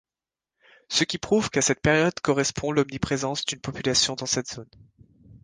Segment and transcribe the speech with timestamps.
[0.89, 4.65] Ce qui prouve qu'à cette période correspond l'omniprésence d'une population dans cette zone.